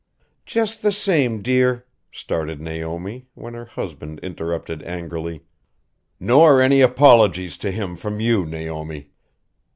"Just 0.47 0.81
the 0.81 0.91
same, 0.91 1.43
dear" 1.43 1.85
started 2.11 2.59
Naomi, 2.59 3.27
when 3.35 3.53
her 3.53 3.65
husband 3.65 4.19
interrupted 4.23 4.81
angrily 4.81 5.43
"Nor 6.19 6.59
any 6.59 6.81
apologies 6.81 7.55
to 7.57 7.69
him 7.69 7.95
from 7.95 8.19
you, 8.19 8.43
Naomi. 8.43 9.11